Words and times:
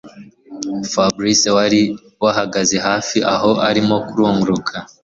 Fabric 0.91 1.41
wari 1.55 1.81
wahagaze 2.23 2.75
hafi 2.87 3.17
aho 3.33 3.51
arimo 3.69 3.95
kurunguruka 4.07 4.75